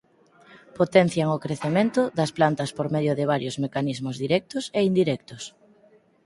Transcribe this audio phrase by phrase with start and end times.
[0.79, 5.43] Potencian o crecemento das plantas por medio de varios mecanismos directos e indirectos.